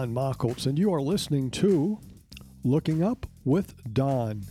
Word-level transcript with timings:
Don 0.00 0.14
Machholz, 0.14 0.64
and 0.64 0.78
you 0.78 0.94
are 0.94 1.02
listening 1.02 1.50
to 1.50 1.98
Looking 2.64 3.02
Up 3.02 3.26
with 3.44 3.74
Don. 3.92 4.46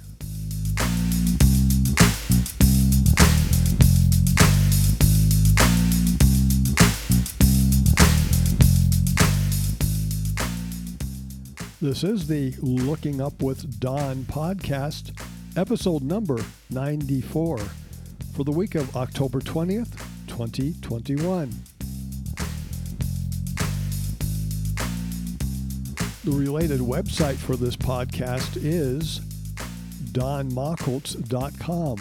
This 11.81 12.03
is 12.03 12.27
the 12.27 12.53
Looking 12.59 13.19
Up 13.19 13.41
with 13.41 13.79
Don 13.79 14.25
podcast, 14.25 15.19
episode 15.57 16.03
number 16.03 16.39
94, 16.69 17.57
for 18.35 18.43
the 18.43 18.51
week 18.51 18.75
of 18.75 18.95
October 18.95 19.39
20th, 19.39 19.97
2021. 20.27 21.68
The 26.25 26.31
related 26.31 26.81
website 26.81 27.37
for 27.37 27.55
this 27.55 27.77
podcast 27.77 28.57
is 28.61 29.21
donmachholz.com. 30.11 31.97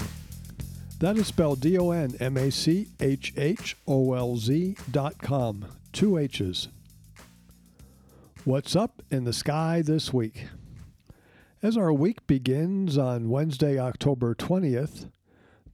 That 0.99 1.17
is 1.17 1.29
spelled 1.29 1.61
D 1.61 1.79
O 1.79 1.93
N 1.93 2.17
M 2.19 2.37
A 2.37 2.51
C 2.51 2.89
H 2.99 3.33
H 3.37 3.77
O 3.87 4.15
L 4.15 4.37
Z 4.37 4.77
dot 4.91 5.19
com. 5.19 5.67
Two 5.93 6.19
H's. 6.19 6.67
What's 8.43 8.75
up 8.75 9.03
in 9.09 9.23
the 9.23 9.33
sky 9.33 9.83
this 9.83 10.13
week? 10.13 10.49
As 11.63 11.77
our 11.77 11.93
week 11.93 12.27
begins 12.27 12.99
on 12.99 13.31
Wednesday, 13.31 13.79
October 13.79 14.35
20th, 14.35 15.13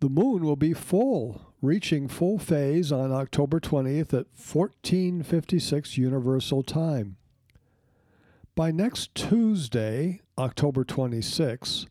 the 0.00 0.10
moon 0.10 0.44
will 0.44 0.56
be 0.56 0.74
full, 0.74 1.54
reaching 1.62 2.08
full 2.08 2.38
phase 2.38 2.92
on 2.92 3.10
October 3.10 3.58
20th 3.58 4.12
at 4.12 4.26
1456 4.36 5.96
Universal 5.96 6.62
Time. 6.64 7.16
By 8.56 8.70
next 8.70 9.16
Tuesday, 9.16 10.20
October 10.38 10.84
26, 10.84 11.86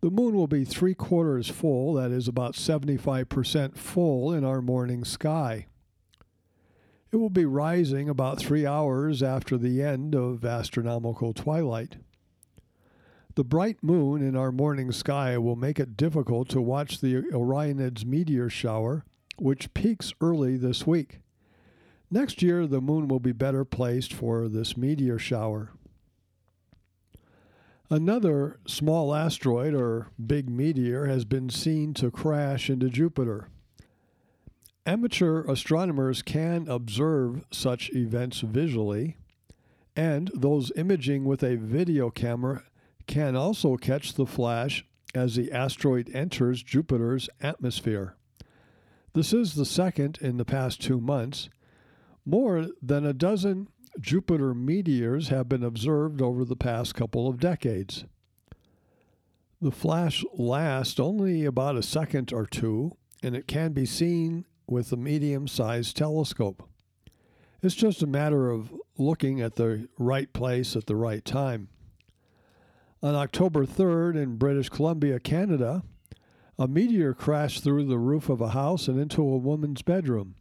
the 0.00 0.10
moon 0.10 0.36
will 0.36 0.46
be 0.46 0.64
three 0.64 0.94
quarters 0.94 1.48
full, 1.48 1.94
that 1.94 2.12
is 2.12 2.28
about 2.28 2.54
75% 2.54 3.76
full 3.76 4.32
in 4.32 4.44
our 4.44 4.62
morning 4.62 5.02
sky. 5.02 5.66
It 7.10 7.16
will 7.16 7.28
be 7.28 7.44
rising 7.44 8.08
about 8.08 8.38
three 8.38 8.64
hours 8.64 9.20
after 9.20 9.58
the 9.58 9.82
end 9.82 10.14
of 10.14 10.44
astronomical 10.44 11.32
twilight. 11.32 11.96
The 13.34 13.42
bright 13.42 13.82
moon 13.82 14.22
in 14.22 14.36
our 14.36 14.52
morning 14.52 14.92
sky 14.92 15.38
will 15.38 15.56
make 15.56 15.80
it 15.80 15.96
difficult 15.96 16.48
to 16.50 16.60
watch 16.60 17.00
the 17.00 17.16
Orionids 17.32 18.04
meteor 18.04 18.48
shower, 18.48 19.04
which 19.38 19.74
peaks 19.74 20.12
early 20.20 20.56
this 20.56 20.86
week. 20.86 21.18
Next 22.12 22.42
year, 22.42 22.68
the 22.68 22.80
moon 22.80 23.08
will 23.08 23.18
be 23.18 23.32
better 23.32 23.64
placed 23.64 24.12
for 24.12 24.46
this 24.46 24.76
meteor 24.76 25.18
shower. 25.18 25.72
Another 27.92 28.60
small 28.68 29.12
asteroid 29.12 29.74
or 29.74 30.06
big 30.24 30.48
meteor 30.48 31.06
has 31.06 31.24
been 31.24 31.50
seen 31.50 31.92
to 31.94 32.08
crash 32.08 32.70
into 32.70 32.88
Jupiter. 32.88 33.48
Amateur 34.86 35.42
astronomers 35.50 36.22
can 36.22 36.68
observe 36.68 37.44
such 37.50 37.90
events 37.90 38.42
visually, 38.42 39.16
and 39.96 40.30
those 40.32 40.70
imaging 40.76 41.24
with 41.24 41.42
a 41.42 41.56
video 41.56 42.10
camera 42.10 42.62
can 43.08 43.34
also 43.34 43.76
catch 43.76 44.14
the 44.14 44.26
flash 44.26 44.86
as 45.12 45.34
the 45.34 45.50
asteroid 45.50 46.08
enters 46.14 46.62
Jupiter's 46.62 47.28
atmosphere. 47.40 48.14
This 49.14 49.32
is 49.32 49.54
the 49.54 49.64
second 49.64 50.16
in 50.20 50.36
the 50.36 50.44
past 50.44 50.80
two 50.80 51.00
months. 51.00 51.50
More 52.24 52.68
than 52.80 53.04
a 53.04 53.12
dozen 53.12 53.66
Jupiter 54.00 54.54
meteors 54.54 55.28
have 55.28 55.48
been 55.48 55.62
observed 55.62 56.22
over 56.22 56.44
the 56.44 56.56
past 56.56 56.94
couple 56.94 57.28
of 57.28 57.38
decades. 57.38 58.04
The 59.60 59.70
flash 59.70 60.24
lasts 60.32 60.98
only 60.98 61.44
about 61.44 61.76
a 61.76 61.82
second 61.82 62.32
or 62.32 62.46
two, 62.46 62.96
and 63.22 63.36
it 63.36 63.46
can 63.46 63.72
be 63.72 63.84
seen 63.84 64.46
with 64.66 64.90
a 64.90 64.96
medium 64.96 65.46
sized 65.46 65.96
telescope. 65.96 66.66
It's 67.62 67.74
just 67.74 68.02
a 68.02 68.06
matter 68.06 68.50
of 68.50 68.72
looking 68.96 69.42
at 69.42 69.56
the 69.56 69.88
right 69.98 70.32
place 70.32 70.76
at 70.76 70.86
the 70.86 70.96
right 70.96 71.24
time. 71.24 71.68
On 73.02 73.14
October 73.14 73.66
3rd 73.66 74.16
in 74.16 74.36
British 74.36 74.70
Columbia, 74.70 75.20
Canada, 75.20 75.82
a 76.58 76.66
meteor 76.66 77.12
crashed 77.12 77.62
through 77.62 77.84
the 77.84 77.98
roof 77.98 78.30
of 78.30 78.40
a 78.40 78.50
house 78.50 78.88
and 78.88 78.98
into 78.98 79.22
a 79.22 79.36
woman's 79.36 79.82
bedroom. 79.82 80.36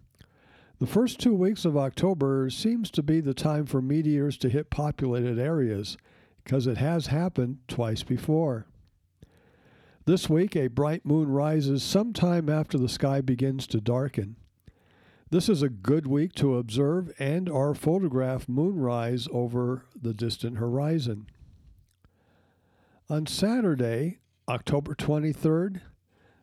The 0.79 0.87
first 0.87 1.19
two 1.19 1.33
weeks 1.33 1.65
of 1.65 1.75
October 1.75 2.49
seems 2.49 2.89
to 2.91 3.03
be 3.03 3.19
the 3.19 3.33
time 3.33 3.65
for 3.65 3.81
meteors 3.81 4.37
to 4.37 4.47
hit 4.47 4.69
populated 4.69 5.37
areas 5.37 5.97
because 6.45 6.67
it 6.67 6.77
has 6.77 7.07
happened 7.07 7.57
twice 7.67 8.01
before. 8.01 8.65
This 10.05 10.29
week, 10.29 10.55
a 10.55 10.67
bright 10.67 11.05
moon 11.05 11.27
rises 11.27 11.83
sometime 11.83 12.47
after 12.47 12.77
the 12.77 12.87
sky 12.87 13.19
begins 13.19 13.67
to 13.67 13.81
darken. 13.81 14.37
This 15.29 15.49
is 15.49 15.61
a 15.61 15.69
good 15.69 16.07
week 16.07 16.31
to 16.35 16.55
observe 16.55 17.11
and 17.19 17.49
or 17.49 17.75
photograph 17.75 18.47
moonrise 18.47 19.27
over 19.33 19.83
the 20.01 20.13
distant 20.13 20.59
horizon. 20.59 21.27
On 23.09 23.25
Saturday, 23.25 24.19
October 24.47 24.95
23rd, 24.95 25.81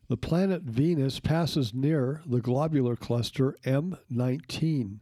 the 0.08 0.16
planet 0.16 0.62
Venus 0.62 1.18
passes 1.18 1.74
near 1.74 2.22
the 2.26 2.40
globular 2.40 2.96
cluster 2.96 3.56
M19. 3.64 5.00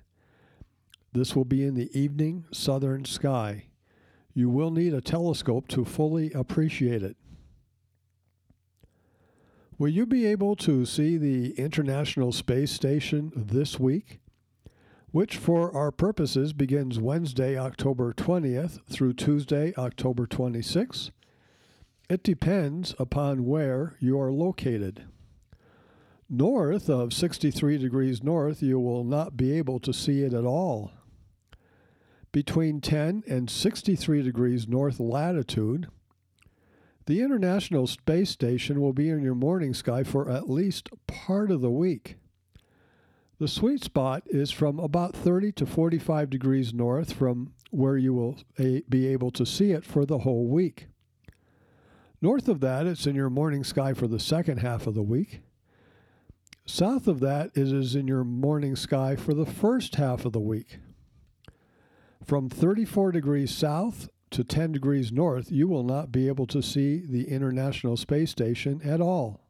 This 1.13 1.37
will 1.37 1.45
be 1.45 1.65
in 1.65 1.75
the 1.75 1.97
evening 1.99 2.45
southern 2.53 3.05
sky. 3.05 3.67
You 4.33 4.49
will 4.49 4.71
need 4.71 4.95
a 4.95 5.01
telescope 5.01 5.69
to 5.69 5.85
fully 5.85 6.33
appreciate 6.33 7.03
it. 7.03 7.17
Will 9.77 9.89
you 9.89 10.07
be 10.07 10.25
able 10.27 10.57
to 10.57 10.87
see 10.87 11.19
the 11.19 11.53
International 11.59 12.33
Space 12.33 12.73
Station 12.73 13.33
this 13.35 13.79
week? 13.79 14.21
Which, 15.11 15.37
for 15.37 15.73
our 15.77 15.93
purposes, 15.93 16.53
begins 16.53 16.99
Wednesday, 16.99 17.57
October 17.57 18.13
20th 18.13 18.85
through 18.87 19.13
Tuesday, 19.13 19.73
October 19.77 20.27
26th. 20.27 21.11
It 22.09 22.23
depends 22.23 22.95
upon 22.99 23.47
where 23.47 23.97
you 23.99 24.21
are 24.21 24.31
located. 24.31 25.05
North 26.29 26.91
of 26.91 27.15
63 27.15 27.79
degrees 27.79 28.23
north, 28.23 28.63
you 28.63 28.79
will 28.79 29.05
not 29.05 29.37
be 29.37 29.53
able 29.53 29.79
to 29.81 29.93
see 29.93 30.23
it 30.23 30.35
at 30.35 30.45
all. 30.45 30.93
Between 32.31 32.81
10 32.81 33.25
and 33.27 33.49
63 33.49 34.23
degrees 34.23 34.69
north 34.69 35.01
latitude, 35.01 35.89
the 37.07 37.23
International 37.23 37.87
Space 37.87 38.31
Station 38.31 38.81
will 38.81 38.93
be 38.93 39.09
in 39.09 39.23
your 39.23 39.35
morning 39.35 39.73
sky 39.73 40.03
for 40.03 40.31
at 40.31 40.51
least 40.51 40.89
part 41.07 41.51
of 41.51 41.61
the 41.61 41.71
week. 41.71 42.17
The 43.39 43.49
sweet 43.49 43.83
spot 43.83 44.23
is 44.27 44.51
from 44.51 44.79
about 44.79 45.15
30 45.15 45.53
to 45.53 45.67
45 45.67 46.31
degrees 46.31 46.75
north 46.75 47.13
from 47.13 47.53
where 47.71 47.97
you 47.97 48.15
will 48.15 48.39
be 48.57 49.07
able 49.07 49.31
to 49.33 49.47
see 49.47 49.73
it 49.73 49.85
for 49.85 50.07
the 50.07 50.19
whole 50.19 50.47
week. 50.47 50.87
North 52.25 52.49
of 52.49 52.61
that, 52.61 52.87
it's 52.87 53.07
in 53.07 53.15
your 53.15 53.29
morning 53.29 53.63
sky 53.63 53.93
for 53.93 54.07
the 54.07 54.19
second 54.19 54.61
half 54.61 54.87
of 54.87 54.95
the 54.95 55.03
week. 55.03 55.43
South 56.65 57.07
of 57.07 57.21
that, 57.21 57.51
it 57.55 57.71
is 57.71 57.95
in 57.95 58.09
your 58.09 58.25
morning 58.25 58.77
sky 58.77 59.15
for 59.15 59.35
the 59.35 59.45
first 59.45 59.97
half 59.97 60.25
of 60.25 60.33
the 60.33 60.41
week. 60.41 60.79
From 62.25 62.49
34 62.49 63.13
degrees 63.13 63.55
south 63.55 64.09
to 64.31 64.43
10 64.43 64.73
degrees 64.73 65.13
north, 65.13 65.53
you 65.53 65.69
will 65.69 65.83
not 65.83 66.11
be 66.11 66.27
able 66.27 66.47
to 66.47 66.63
see 66.63 67.05
the 67.07 67.29
International 67.29 67.95
Space 67.95 68.31
Station 68.31 68.81
at 68.83 69.03
all. 69.03 69.43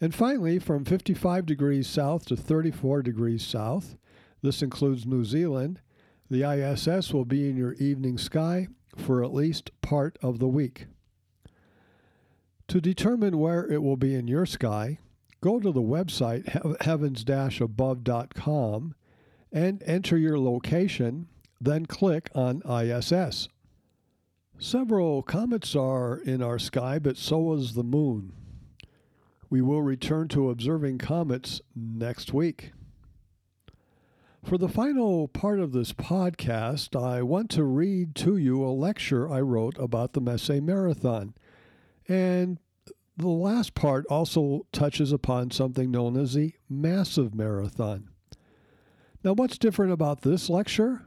And 0.00 0.14
finally, 0.14 0.58
from 0.58 0.86
55 0.86 1.44
degrees 1.44 1.86
south 1.86 2.24
to 2.28 2.36
34 2.36 3.02
degrees 3.02 3.44
south, 3.44 3.98
this 4.40 4.62
includes 4.62 5.04
New 5.04 5.22
Zealand, 5.22 5.80
the 6.30 6.50
ISS 6.50 7.12
will 7.12 7.26
be 7.26 7.46
in 7.46 7.58
your 7.58 7.74
evening 7.74 8.16
sky 8.16 8.68
for 8.96 9.22
at 9.22 9.34
least 9.34 9.70
part 9.82 10.18
of 10.22 10.38
the 10.38 10.48
week. 10.48 10.86
To 12.68 12.80
determine 12.80 13.38
where 13.38 13.64
it 13.70 13.82
will 13.82 13.96
be 13.96 14.14
in 14.14 14.28
your 14.28 14.46
sky, 14.46 14.98
go 15.40 15.60
to 15.60 15.70
the 15.70 15.80
website 15.80 16.82
heavens 16.82 17.24
above.com 17.60 18.94
and 19.52 19.82
enter 19.84 20.16
your 20.18 20.38
location 20.38 21.28
then 21.60 21.86
click 21.86 22.30
on 22.34 22.62
ISS. 22.68 23.48
Several 24.58 25.22
comets 25.22 25.76
are 25.76 26.18
in 26.18 26.42
our 26.42 26.58
sky, 26.58 26.98
but 26.98 27.16
so 27.16 27.52
is 27.54 27.74
the 27.74 27.84
moon. 27.84 28.32
We 29.48 29.62
will 29.62 29.82
return 29.82 30.28
to 30.28 30.50
observing 30.50 30.98
comets 30.98 31.60
next 31.74 32.32
week. 32.32 32.72
For 34.42 34.58
the 34.58 34.68
final 34.68 35.28
part 35.28 35.60
of 35.60 35.72
this 35.72 35.92
podcast, 35.92 37.00
I 37.00 37.22
want 37.22 37.50
to 37.50 37.64
read 37.64 38.14
to 38.16 38.36
you 38.36 38.64
a 38.64 38.70
lecture 38.70 39.30
I 39.30 39.40
wrote 39.40 39.76
about 39.78 40.12
the 40.12 40.20
Messier 40.20 40.62
Marathon. 40.62 41.34
And 42.08 42.58
the 43.16 43.28
last 43.28 43.74
part 43.74 44.06
also 44.06 44.66
touches 44.72 45.12
upon 45.12 45.50
something 45.50 45.90
known 45.90 46.16
as 46.16 46.34
the 46.34 46.54
Massive 46.68 47.34
Marathon. 47.34 48.10
Now, 49.24 49.32
what's 49.32 49.58
different 49.58 49.92
about 49.92 50.20
this 50.20 50.48
lecture? 50.48 51.02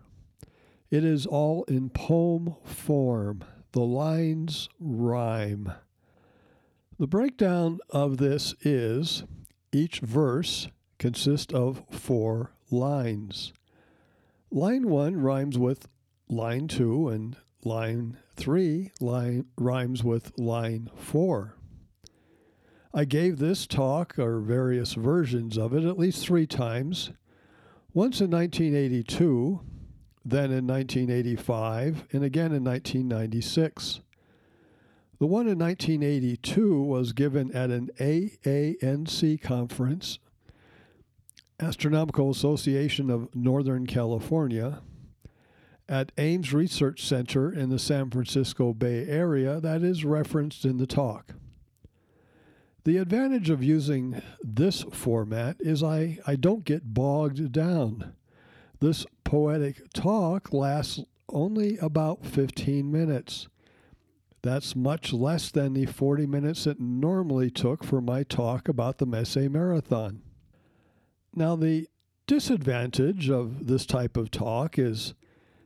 It 0.92 1.04
is 1.04 1.26
all 1.26 1.64
in 1.66 1.90
poem 1.90 2.56
form. 2.66 3.44
The 3.72 3.82
lines 3.82 4.68
rhyme. 4.80 5.72
The 6.98 7.08
breakdown 7.08 7.80
of 7.92 8.18
this 8.18 8.56
is 8.62 9.24
each 9.72 10.00
verse 10.00 10.68
consists 10.98 11.54
of 11.54 11.84
four 11.92 12.52
lines. 12.72 13.54
Line 14.52 14.90
1 14.90 15.16
rhymes 15.16 15.58
with 15.58 15.88
line 16.28 16.68
2 16.68 17.08
and 17.10 17.38
line 17.64 18.18
3 18.40 18.92
line 19.02 19.46
rhymes 19.58 20.02
with 20.02 20.32
line 20.40 20.90
4. 20.96 21.58
I 22.94 23.04
gave 23.04 23.38
this 23.38 23.68
talk, 23.68 24.18
or 24.18 24.40
various 24.40 24.94
versions 24.94 25.58
of 25.58 25.74
it, 25.74 25.84
at 25.84 26.00
least 26.00 26.26
three 26.26 26.48
times. 26.48 27.12
Once 27.94 28.22
in 28.22 28.32
1982, 28.32 29.60
then 30.24 30.52
in 30.52 30.66
1985, 30.66 32.06
and 32.14 32.24
again 32.24 32.54
in 32.54 32.64
1996. 32.64 34.00
The 35.20 35.28
one 35.28 35.50
in 35.50 35.60
1982 35.60 36.82
was 36.82 37.12
given 37.12 37.52
at 37.52 37.72
an 37.72 37.90
AANC 38.00 39.42
conference, 39.42 40.18
Astronomical 41.60 42.30
Association 42.32 43.10
of 43.10 43.36
Northern 43.36 43.86
California, 43.86 44.82
at 45.90 46.12
Ames 46.20 46.54
Research 46.54 47.04
Center 47.04 47.52
in 47.52 47.70
the 47.70 47.80
San 47.80 48.12
Francisco 48.12 48.74
Bay 48.74 49.08
Area, 49.08 49.60
that 49.60 49.82
is 49.82 50.06
referenced 50.06 50.64
in 50.64 50.78
the 50.78 50.86
talk. 50.86 51.34
The 52.86 52.98
advantage 52.98 53.50
of 53.50 53.64
using 53.64 54.22
this 54.42 54.84
format 54.94 55.58
is 55.60 55.84
I, 55.84 56.20
I 56.26 56.36
don't 56.36 56.64
get 56.64 56.94
bogged 56.94 57.52
down. 57.52 58.14
This 58.80 59.06
poetic 59.24 59.92
talk 59.94 60.54
lasts 60.54 61.02
only 61.28 61.78
about 61.80 62.26
15 62.26 62.90
minutes. 62.92 63.48
That's 64.42 64.76
much 64.76 65.12
less 65.12 65.52
than 65.52 65.74
the 65.74 65.86
40 65.86 66.26
minutes 66.28 66.66
it 66.66 66.80
normally 66.80 67.50
took 67.50 67.84
for 67.84 68.00
my 68.00 68.24
talk 68.24 68.70
about 68.70 69.00
the 69.00 69.06
Messier 69.06 69.50
Marathon. 69.50 70.22
Now, 71.36 71.56
the 71.56 71.88
disadvantage 72.28 73.30
of 73.30 73.68
this 73.68 73.86
type 73.86 74.16
of 74.16 74.32
talk 74.32 74.80
is 74.80 75.14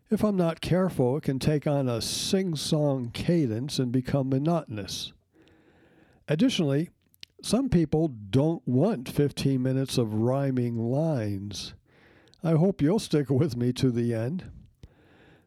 if 0.09 0.23
I'm 0.23 0.35
not 0.35 0.61
careful, 0.61 1.17
it 1.17 1.23
can 1.23 1.39
take 1.39 1.65
on 1.65 1.89
a 1.89 2.01
sing 2.01 2.55
song 2.55 3.09
cadence 3.13 3.79
and 3.79 3.91
become 3.91 4.29
monotonous. 4.29 5.13
Additionally, 6.27 6.89
some 7.41 7.67
people 7.69 8.07
don't 8.07 8.65
want 8.67 9.09
15 9.09 9.61
minutes 9.61 9.97
of 9.97 10.13
rhyming 10.13 10.77
lines. 10.77 11.73
I 12.43 12.51
hope 12.51 12.81
you'll 12.81 12.99
stick 12.99 13.29
with 13.29 13.57
me 13.57 13.73
to 13.73 13.91
the 13.91 14.13
end. 14.13 14.49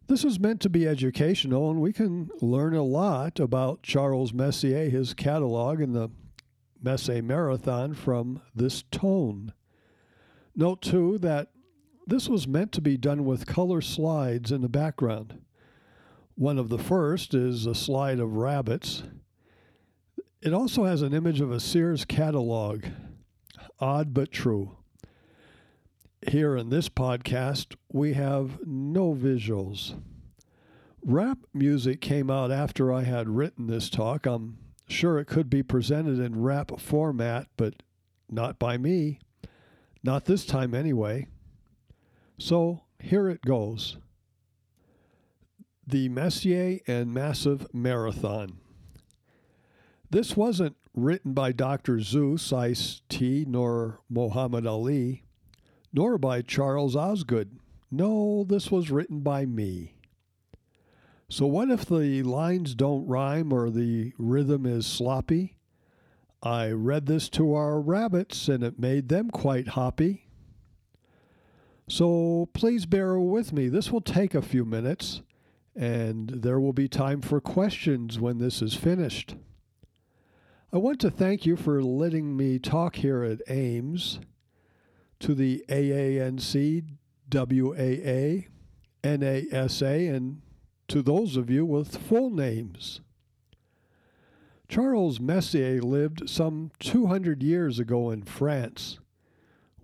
This 0.08 0.24
is 0.24 0.38
meant 0.38 0.60
to 0.60 0.68
be 0.68 0.86
educational, 0.86 1.70
and 1.70 1.80
we 1.80 1.92
can 1.92 2.30
learn 2.40 2.74
a 2.74 2.82
lot 2.82 3.40
about 3.40 3.82
Charles 3.82 4.32
Messier, 4.32 4.88
his 4.88 5.14
catalog, 5.14 5.80
and 5.80 5.94
the 5.94 6.10
Messier 6.80 7.22
Marathon 7.22 7.94
from 7.94 8.40
this 8.54 8.84
tone. 8.90 9.52
Note, 10.54 10.80
too, 10.80 11.18
that 11.18 11.48
this 12.06 12.28
was 12.28 12.46
meant 12.46 12.72
to 12.72 12.80
be 12.80 12.96
done 12.96 13.24
with 13.24 13.46
color 13.46 13.80
slides 13.80 14.52
in 14.52 14.62
the 14.62 14.68
background. 14.68 15.40
One 16.36 16.58
of 16.58 16.68
the 16.68 16.78
first 16.78 17.34
is 17.34 17.66
a 17.66 17.74
slide 17.74 18.20
of 18.20 18.36
rabbits. 18.36 19.02
It 20.40 20.52
also 20.52 20.84
has 20.84 21.02
an 21.02 21.14
image 21.14 21.40
of 21.40 21.50
a 21.50 21.58
Sears 21.58 22.04
catalog. 22.04 22.84
Odd 23.80 24.14
but 24.14 24.30
true. 24.30 24.76
Here 26.28 26.56
in 26.56 26.70
this 26.70 26.88
podcast, 26.88 27.74
we 27.92 28.12
have 28.14 28.58
no 28.64 29.14
visuals. 29.14 30.00
Rap 31.02 31.38
music 31.54 32.00
came 32.00 32.30
out 32.30 32.50
after 32.50 32.92
I 32.92 33.02
had 33.02 33.28
written 33.28 33.66
this 33.66 33.88
talk. 33.88 34.26
I'm 34.26 34.58
sure 34.88 35.18
it 35.18 35.26
could 35.26 35.48
be 35.48 35.62
presented 35.62 36.18
in 36.18 36.42
rap 36.42 36.80
format, 36.80 37.48
but 37.56 37.82
not 38.28 38.58
by 38.58 38.76
me. 38.76 39.20
Not 40.02 40.24
this 40.24 40.44
time, 40.44 40.74
anyway. 40.74 41.28
So 42.38 42.82
here 43.00 43.28
it 43.28 43.42
goes 43.42 43.96
The 45.86 46.08
Messier 46.08 46.80
and 46.86 47.14
Massive 47.14 47.66
Marathon. 47.72 48.58
This 50.10 50.36
wasn't 50.36 50.76
written 50.94 51.32
by 51.32 51.52
Dr. 51.52 51.96
Seuss, 51.96 52.52
Ice 52.52 53.02
T, 53.08 53.44
nor 53.48 54.00
Muhammad 54.08 54.66
Ali, 54.66 55.24
nor 55.92 56.18
by 56.18 56.42
Charles 56.42 56.94
Osgood. 56.94 57.58
No, 57.90 58.44
this 58.46 58.70
was 58.70 58.90
written 58.90 59.20
by 59.20 59.46
me. 59.46 59.94
So, 61.28 61.46
what 61.46 61.70
if 61.70 61.86
the 61.86 62.22
lines 62.22 62.74
don't 62.74 63.06
rhyme 63.06 63.52
or 63.52 63.70
the 63.70 64.12
rhythm 64.18 64.64
is 64.64 64.86
sloppy? 64.86 65.56
I 66.42 66.70
read 66.70 67.06
this 67.06 67.28
to 67.30 67.54
our 67.54 67.80
rabbits 67.80 68.48
and 68.48 68.62
it 68.62 68.78
made 68.78 69.08
them 69.08 69.30
quite 69.30 69.68
hoppy. 69.68 70.25
So, 71.88 72.48
please 72.52 72.84
bear 72.84 73.18
with 73.18 73.52
me. 73.52 73.68
This 73.68 73.92
will 73.92 74.00
take 74.00 74.34
a 74.34 74.42
few 74.42 74.64
minutes 74.64 75.22
and 75.76 76.28
there 76.30 76.58
will 76.58 76.72
be 76.72 76.88
time 76.88 77.20
for 77.20 77.40
questions 77.40 78.18
when 78.18 78.38
this 78.38 78.60
is 78.60 78.74
finished. 78.74 79.36
I 80.72 80.78
want 80.78 81.00
to 81.00 81.10
thank 81.10 81.46
you 81.46 81.56
for 81.56 81.82
letting 81.82 82.36
me 82.36 82.58
talk 82.58 82.96
here 82.96 83.22
at 83.22 83.40
Ames, 83.48 84.18
to 85.20 85.34
the 85.34 85.64
AANC, 85.68 86.84
WAA, 87.32 88.46
NASA, 89.04 90.14
and 90.14 90.42
to 90.88 91.02
those 91.02 91.36
of 91.36 91.50
you 91.50 91.64
with 91.64 91.96
full 91.96 92.30
names. 92.30 93.00
Charles 94.68 95.20
Messier 95.20 95.80
lived 95.80 96.28
some 96.28 96.72
200 96.80 97.42
years 97.42 97.78
ago 97.78 98.10
in 98.10 98.22
France, 98.22 98.98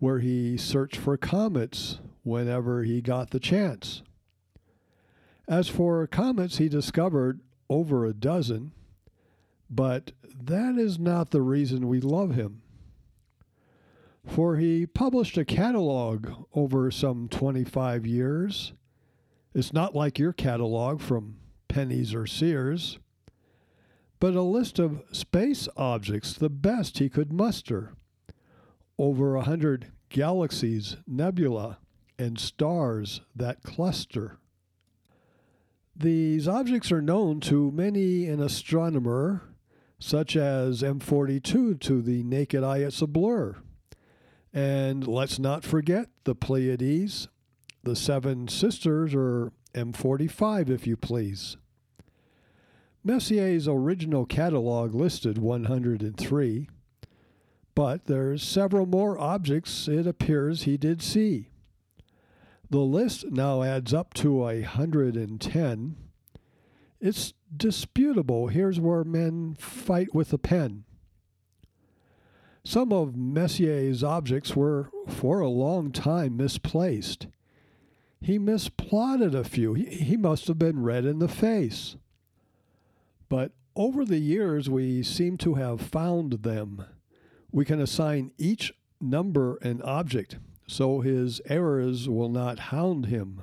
where 0.03 0.19
he 0.19 0.57
searched 0.57 0.97
for 0.97 1.17
comets 1.17 2.01
whenever 2.25 2.83
he 2.83 3.01
got 3.01 3.31
the 3.31 3.41
chance. 3.41 4.03
As 5.47 5.69
for 5.69 6.07
comets, 6.07 6.59
he 6.59 6.69
discovered 6.69 7.41
over 7.69 8.05
a 8.05 8.13
dozen 8.13 8.73
but 9.75 10.13
that 10.23 10.77
is 10.77 10.99
not 10.99 11.31
the 11.31 11.41
reason 11.41 11.89
we 11.89 11.99
love 11.99 12.35
him. 12.35 12.61
For 14.27 14.57
he 14.57 14.87
published 14.87 15.39
a 15.39 15.47
catalog 15.47 16.29
over 16.53 16.91
some 16.91 17.29
25 17.29 18.07
years. 18.07 18.75
It's 19.55 19.73
not 19.73 19.97
like 19.97 20.19
your 20.19 20.35
catalog 20.35 21.01
from 21.01 21.37
Penney's 21.69 22.15
or 22.15 22.27
Sears, 22.27 22.99
but 24.21 24.35
a 24.35 24.43
list 24.43 24.79
of 24.79 25.03
space 25.11 25.69
objects, 25.77 26.35
the 26.35 26.51
best 26.51 26.99
he 26.99 27.09
could 27.09 27.33
muster. 27.33 27.95
Over 28.99 29.37
a 29.37 29.43
hundred 29.43 29.93
galaxies, 30.09 30.97
nebula, 31.07 31.79
and 32.19 32.39
stars 32.39 33.23
that 33.35 33.63
cluster. 33.63 34.39
These 35.97 36.47
objects 36.47 36.93
are 36.93 37.03
known 37.03 37.41
to 37.41 37.71
many 37.71 38.27
an 38.27 38.41
astronomer 38.41 39.43
such 40.03 40.37
as 40.37 40.83
M42 40.83 41.81
to 41.81 42.03
the 42.03 42.25
naked 42.25 42.65
eye, 42.65 42.79
it's 42.79 43.01
a 43.01 43.07
blur. 43.07 43.57
And 44.53 45.07
let's 45.07 45.39
not 45.39 45.65
forget 45.65 46.09
the 46.25 46.35
Pleiades, 46.35 47.29
the 47.85 47.95
Seven 47.95 48.49
Sisters, 48.49 49.15
or 49.15 49.53
M45, 49.75 50.71
if 50.71 50.87
you 50.89 50.97
please. 50.97 51.57
Messier's 53.05 53.69
original 53.69 54.27
catalog 54.27 54.95
listed 54.95 55.39
103, 55.39 56.69
but 57.75 58.07
there's 58.07 58.43
several 58.43 58.87
more 58.87 59.19
objects 59.19 59.89
it 59.89 60.07
appears 60.07 60.63
he 60.63 60.77
did 60.77 61.03
see. 61.03 61.49
The 62.71 62.79
list 62.79 63.31
now 63.31 63.63
adds 63.63 63.93
up 63.93 64.15
to 64.15 64.49
a 64.49 64.63
110. 64.63 65.97
It's 67.01 67.35
disputable. 67.55 68.49
Here's 68.49 68.81
where 68.81 69.05
men 69.05 69.57
fight 69.59 70.15
with 70.15 70.33
a 70.33 70.39
pen. 70.39 70.85
Some 72.65 72.93
of 72.93 73.17
Messier's 73.17 74.05
objects 74.05 74.55
were 74.55 74.91
for 75.09 75.41
a 75.41 75.49
long 75.49 75.91
time 75.91 76.37
misplaced. 76.37 77.27
He 78.21 78.39
misplotted 78.39 79.35
a 79.35 79.45
few. 79.45 79.75
He, 79.75 79.87
he 79.87 80.17
must 80.17 80.47
have 80.47 80.59
been 80.59 80.83
red 80.83 81.05
in 81.05 81.19
the 81.19 81.29
face. 81.29 81.97
But 83.29 83.53
over 83.75 84.05
the 84.05 84.19
years, 84.19 84.71
we 84.71 85.03
seem 85.03 85.37
to 85.39 85.55
have 85.55 85.81
found 85.81 86.45
them. 86.45 86.85
We 87.53 87.65
can 87.65 87.81
assign 87.81 88.33
each 88.39 88.73
number 89.01 89.57
an 89.57 89.83
object, 89.83 90.39
so 90.67 91.01
his 91.01 91.41
errors 91.47 92.09
will 92.09 92.31
not 92.31 92.59
hound 92.59 93.07
him. 93.07 93.43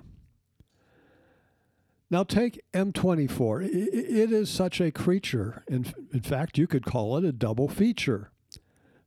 Now 2.10 2.24
take 2.24 2.60
M24. 2.74 3.66
It 3.66 4.32
is 4.32 4.50
such 4.50 4.82
a 4.82 4.92
creature. 4.92 5.64
In, 5.68 5.94
in 6.12 6.22
fact, 6.22 6.58
you 6.58 6.66
could 6.66 6.86
call 6.86 7.18
it 7.18 7.24
a 7.24 7.32
double 7.32 7.70
feature. 7.70 8.32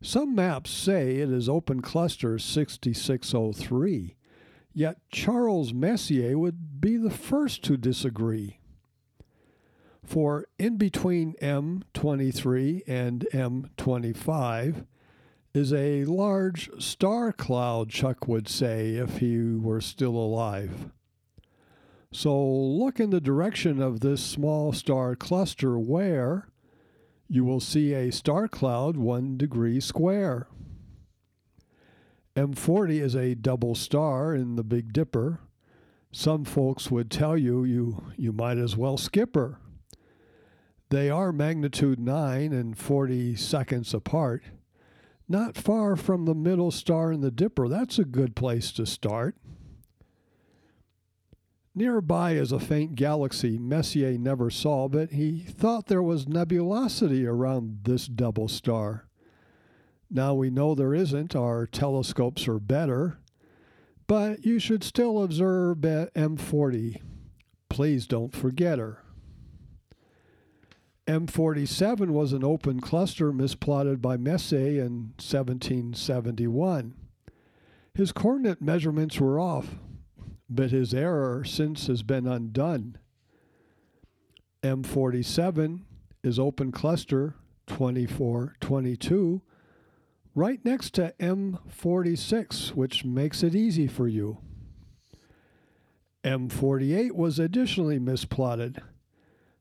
Some 0.00 0.34
maps 0.34 0.70
say 0.70 1.16
it 1.16 1.30
is 1.30 1.48
Open 1.48 1.82
Cluster 1.82 2.38
6603, 2.38 4.16
Yet 4.74 4.98
Charles 5.10 5.74
Messier 5.74 6.38
would 6.38 6.80
be 6.80 6.96
the 6.96 7.10
first 7.10 7.62
to 7.64 7.76
disagree. 7.76 8.58
For 10.04 10.46
in 10.58 10.78
between 10.78 11.34
M23 11.42 12.82
and 12.88 13.26
M25 13.32 14.86
is 15.54 15.72
a 15.72 16.04
large 16.04 16.70
star 16.78 17.32
cloud, 17.32 17.90
Chuck 17.90 18.26
would 18.26 18.48
say, 18.48 18.94
if 18.94 19.18
he 19.18 19.38
were 19.54 19.80
still 19.80 20.16
alive. 20.16 20.90
So 22.10 22.42
look 22.44 23.00
in 23.00 23.10
the 23.10 23.20
direction 23.20 23.80
of 23.80 24.00
this 24.00 24.22
small 24.22 24.72
star 24.72 25.16
cluster 25.16 25.78
where 25.78 26.48
you 27.28 27.44
will 27.44 27.60
see 27.60 27.94
a 27.94 28.12
star 28.12 28.48
cloud 28.48 28.96
one 28.96 29.38
degree 29.38 29.80
square. 29.80 30.46
M40 32.36 33.00
is 33.00 33.14
a 33.14 33.34
double 33.34 33.74
star 33.74 34.34
in 34.34 34.56
the 34.56 34.64
Big 34.64 34.92
Dipper. 34.92 35.40
Some 36.10 36.44
folks 36.44 36.90
would 36.90 37.10
tell 37.10 37.36
you 37.36 37.64
you, 37.64 38.12
you 38.16 38.32
might 38.32 38.58
as 38.58 38.76
well 38.76 38.96
skip 38.96 39.34
her. 39.34 39.58
They 40.90 41.08
are 41.08 41.32
magnitude 41.32 41.98
9 41.98 42.52
and 42.52 42.76
40 42.76 43.36
seconds 43.36 43.94
apart. 43.94 44.42
Not 45.32 45.56
far 45.56 45.96
from 45.96 46.26
the 46.26 46.34
middle 46.34 46.70
star 46.70 47.10
in 47.10 47.22
the 47.22 47.30
Dipper. 47.30 47.66
That's 47.66 47.98
a 47.98 48.04
good 48.04 48.36
place 48.36 48.70
to 48.72 48.84
start. 48.84 49.34
Nearby 51.74 52.32
is 52.32 52.52
a 52.52 52.60
faint 52.60 52.96
galaxy 52.96 53.56
Messier 53.56 54.18
never 54.18 54.50
saw, 54.50 54.88
but 54.88 55.12
he 55.12 55.38
thought 55.38 55.86
there 55.86 56.02
was 56.02 56.28
nebulosity 56.28 57.26
around 57.26 57.78
this 57.84 58.08
double 58.08 58.46
star. 58.46 59.08
Now 60.10 60.34
we 60.34 60.50
know 60.50 60.74
there 60.74 60.92
isn't, 60.92 61.34
our 61.34 61.66
telescopes 61.66 62.46
are 62.46 62.60
better, 62.60 63.16
but 64.06 64.44
you 64.44 64.58
should 64.58 64.84
still 64.84 65.22
observe 65.22 65.78
M40. 65.78 67.00
Please 67.70 68.06
don't 68.06 68.36
forget 68.36 68.78
her. 68.78 69.01
M47 71.06 72.10
was 72.10 72.32
an 72.32 72.44
open 72.44 72.80
cluster 72.80 73.32
misplotted 73.32 74.00
by 74.00 74.16
Messier 74.16 74.84
in 74.84 75.14
1771. 75.18 76.94
His 77.94 78.12
coordinate 78.12 78.62
measurements 78.62 79.18
were 79.18 79.40
off, 79.40 79.74
but 80.48 80.70
his 80.70 80.94
error 80.94 81.44
since 81.44 81.88
has 81.88 82.04
been 82.04 82.28
undone. 82.28 82.98
M47 84.62 85.80
is 86.22 86.38
open 86.38 86.70
cluster 86.70 87.34
2422 87.66 89.42
right 90.36 90.64
next 90.64 90.94
to 90.94 91.12
M46, 91.18 92.74
which 92.74 93.04
makes 93.04 93.42
it 93.42 93.56
easy 93.56 93.88
for 93.88 94.06
you. 94.06 94.38
M48 96.22 97.10
was 97.10 97.40
additionally 97.40 97.98
misplotted 97.98 98.80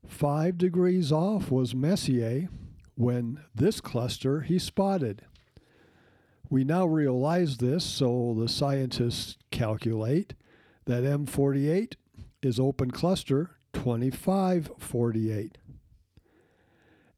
Five 0.06 0.58
degrees 0.58 1.12
off 1.12 1.50
was 1.50 1.74
Messier 1.74 2.48
when 2.94 3.40
this 3.54 3.80
cluster 3.80 4.42
he 4.42 4.58
spotted. 4.58 5.22
We 6.50 6.64
now 6.64 6.86
realize 6.86 7.58
this, 7.58 7.84
so 7.84 8.36
the 8.38 8.48
scientists 8.48 9.38
calculate 9.50 10.34
that 10.84 11.04
M48 11.04 11.94
is 12.42 12.60
open 12.60 12.90
cluster 12.90 13.56
2548. 13.72 15.58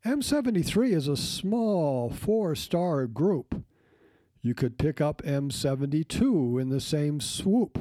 M73 0.04 0.92
is 0.92 1.08
a 1.08 1.16
small 1.16 2.10
four 2.10 2.54
star 2.54 3.06
group. 3.06 3.64
You 4.42 4.54
could 4.54 4.78
pick 4.78 5.00
up 5.00 5.22
M72 5.22 6.60
in 6.60 6.68
the 6.68 6.80
same 6.80 7.20
swoop. 7.20 7.78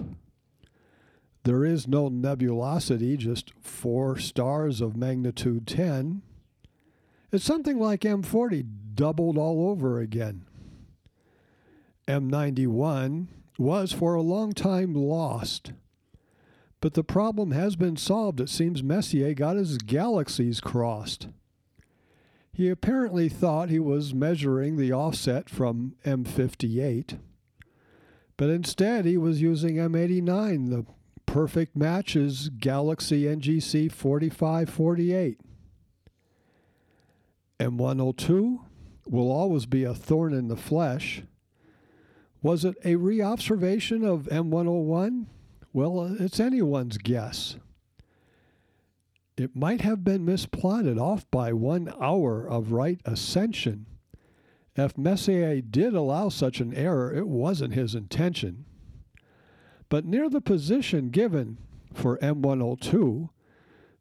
There 1.43 1.65
is 1.65 1.87
no 1.87 2.07
nebulosity, 2.07 3.17
just 3.17 3.51
four 3.61 4.17
stars 4.17 4.79
of 4.79 4.95
magnitude 4.95 5.67
10. 5.67 6.21
It's 7.31 7.43
something 7.43 7.77
like 7.77 8.01
M40 8.01 8.65
doubled 8.95 9.37
all 9.37 9.69
over 9.69 9.99
again. 9.99 10.45
M91 12.07 13.27
was 13.57 13.91
for 13.91 14.13
a 14.13 14.21
long 14.21 14.53
time 14.53 14.93
lost. 14.93 15.73
But 16.79 16.93
the 16.93 17.03
problem 17.03 17.51
has 17.51 17.75
been 17.75 17.97
solved. 17.97 18.39
It 18.39 18.49
seems 18.49 18.83
Messier 18.83 19.33
got 19.33 19.55
his 19.55 19.77
galaxies 19.77 20.59
crossed. 20.59 21.27
He 22.51 22.69
apparently 22.69 23.29
thought 23.29 23.69
he 23.69 23.79
was 23.79 24.13
measuring 24.13 24.77
the 24.77 24.93
offset 24.93 25.49
from 25.49 25.95
M58, 26.05 27.17
but 28.37 28.49
instead 28.49 29.05
he 29.05 29.17
was 29.17 29.41
using 29.41 29.77
M89, 29.77 30.69
the 30.69 30.85
perfect 31.25 31.75
match 31.75 32.15
is 32.15 32.49
Galaxy 32.49 33.23
NGC 33.23 33.91
4548. 33.91 35.39
M102 37.59 38.59
will 39.07 39.31
always 39.31 39.65
be 39.65 39.83
a 39.83 39.93
thorn 39.93 40.33
in 40.33 40.47
the 40.47 40.57
flesh. 40.57 41.23
Was 42.41 42.65
it 42.65 42.75
a 42.83 42.95
reobservation 42.95 44.05
of 44.05 44.25
M101? 44.25 45.25
Well, 45.71 45.99
uh, 45.99 46.13
it's 46.19 46.39
anyone's 46.39 46.97
guess. 46.97 47.55
It 49.37 49.55
might 49.55 49.81
have 49.81 50.03
been 50.03 50.25
misplotted 50.25 50.99
off 50.99 51.29
by 51.31 51.53
one 51.53 51.91
hour 51.99 52.47
of 52.47 52.71
right 52.71 53.01
ascension. 53.05 53.87
If 54.75 54.97
Messier 54.97 55.61
did 55.61 55.93
allow 55.93 56.29
such 56.29 56.59
an 56.59 56.73
error, 56.73 57.13
it 57.13 57.27
wasn't 57.27 57.73
his 57.73 57.95
intention. 57.95 58.65
But 59.93 60.05
near 60.05 60.27
the 60.27 60.41
position 60.41 61.09
given 61.09 61.59
for 61.93 62.17
M102 62.17 63.29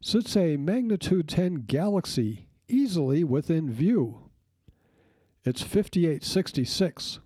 sits 0.01 0.35
a 0.35 0.57
magnitude 0.57 1.29
10 1.29 1.65
galaxy 1.67 2.47
easily 2.67 3.23
within 3.23 3.71
view. 3.71 4.31
It's 5.45 5.61
5866, 5.61 7.19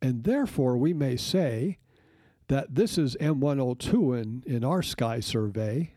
and 0.00 0.22
therefore 0.22 0.76
we 0.76 0.94
may 0.94 1.16
say 1.16 1.78
that 2.46 2.76
this 2.76 2.98
is 2.98 3.16
M102 3.16 4.22
in, 4.22 4.44
in 4.46 4.62
our 4.62 4.80
sky 4.82 5.18
survey. 5.18 5.94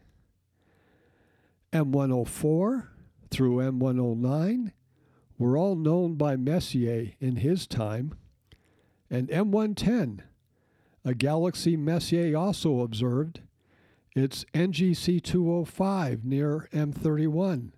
M104 1.71 2.87
through 3.29 3.57
M109 3.57 4.71
were 5.37 5.55
all 5.55 5.75
known 5.75 6.15
by 6.15 6.35
Messier 6.35 7.11
in 7.19 7.35
his 7.35 7.67
time, 7.67 8.15
and 9.07 9.29
M110 9.29 10.21
a 11.03 11.13
galaxy 11.13 11.75
Messier 11.75 12.37
also 12.37 12.81
observed. 12.81 13.41
It's 14.15 14.45
NGC 14.53 15.23
205 15.23 16.25
near 16.25 16.67
M31, 16.73 17.71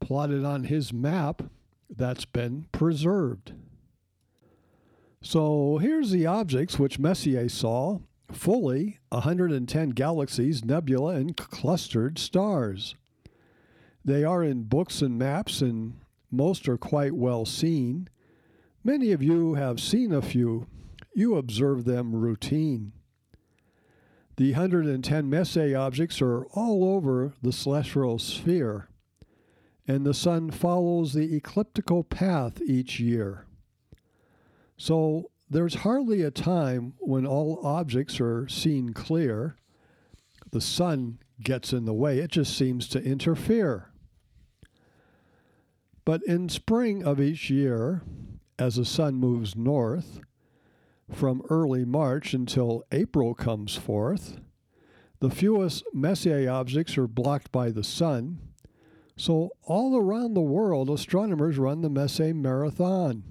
plotted 0.00 0.44
on 0.44 0.64
his 0.64 0.92
map 0.92 1.42
that's 1.90 2.24
been 2.24 2.66
preserved. 2.72 3.52
So 5.20 5.78
here's 5.78 6.10
the 6.10 6.26
objects 6.26 6.78
which 6.78 6.98
Messier 6.98 7.48
saw 7.48 8.00
fully 8.30 8.98
110 9.10 9.90
galaxies, 9.90 10.64
nebula, 10.64 11.14
and 11.16 11.36
clustered 11.36 12.18
stars. 12.18 12.94
They 14.04 14.24
are 14.24 14.42
in 14.42 14.64
books 14.64 15.02
and 15.02 15.18
maps, 15.18 15.60
and 15.60 16.00
most 16.30 16.68
are 16.68 16.78
quite 16.78 17.14
well 17.14 17.44
seen. 17.44 18.08
Many 18.84 19.12
of 19.12 19.22
you 19.22 19.54
have 19.54 19.80
seen 19.80 20.12
a 20.12 20.22
few 20.22 20.66
you 21.18 21.34
observe 21.34 21.84
them 21.84 22.14
routine. 22.14 22.92
The 24.36 24.52
110 24.52 25.28
Messier 25.28 25.76
objects 25.76 26.22
are 26.22 26.44
all 26.52 26.84
over 26.84 27.34
the 27.42 27.50
celestial 27.50 28.20
sphere, 28.20 28.88
and 29.86 30.06
the 30.06 30.14
sun 30.14 30.52
follows 30.52 31.12
the 31.12 31.34
ecliptical 31.34 32.04
path 32.04 32.62
each 32.62 33.00
year. 33.00 33.46
So 34.76 35.32
there's 35.50 35.74
hardly 35.76 36.22
a 36.22 36.30
time 36.30 36.94
when 37.00 37.26
all 37.26 37.66
objects 37.66 38.20
are 38.20 38.46
seen 38.46 38.94
clear. 38.94 39.56
The 40.52 40.60
sun 40.60 41.18
gets 41.42 41.72
in 41.72 41.84
the 41.84 41.94
way, 41.94 42.20
it 42.20 42.30
just 42.30 42.56
seems 42.56 42.88
to 42.90 43.02
interfere. 43.02 43.90
But 46.04 46.22
in 46.22 46.48
spring 46.48 47.02
of 47.02 47.20
each 47.20 47.50
year, 47.50 48.02
as 48.56 48.76
the 48.76 48.84
sun 48.84 49.16
moves 49.16 49.56
north, 49.56 50.20
from 51.10 51.42
early 51.50 51.84
March 51.84 52.34
until 52.34 52.84
April 52.92 53.34
comes 53.34 53.76
forth. 53.76 54.40
The 55.20 55.30
fewest 55.30 55.84
Messier 55.92 56.50
objects 56.50 56.96
are 56.96 57.08
blocked 57.08 57.50
by 57.50 57.70
the 57.70 57.84
sun. 57.84 58.38
So, 59.16 59.50
all 59.64 59.96
around 59.96 60.34
the 60.34 60.40
world, 60.40 60.88
astronomers 60.88 61.58
run 61.58 61.80
the 61.82 61.90
Messier 61.90 62.34
Marathon. 62.34 63.24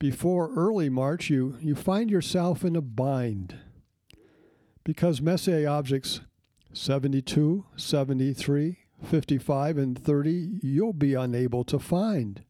Before 0.00 0.52
early 0.54 0.88
March, 0.88 1.30
you, 1.30 1.56
you 1.60 1.74
find 1.74 2.10
yourself 2.10 2.64
in 2.64 2.74
a 2.74 2.80
bind 2.80 3.56
because 4.88 5.20
Messier 5.20 5.68
objects 5.68 6.22
72, 6.72 7.66
73, 7.76 8.78
55, 9.04 9.78
and 9.78 9.98
30 9.98 10.60
you'll 10.62 10.92
be 10.92 11.14
unable 11.14 11.62
to 11.64 11.78
find. 11.78 12.42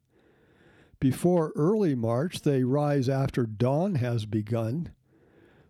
Before 1.00 1.52
early 1.54 1.94
March, 1.94 2.40
they 2.40 2.64
rise 2.64 3.08
after 3.08 3.46
dawn 3.46 3.96
has 3.96 4.26
begun. 4.26 4.90